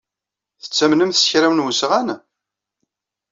Tettamnemt 0.61 1.19
s 1.21 1.23
kra 1.29 1.49
n 1.51 1.63
usɣan? 1.67 2.09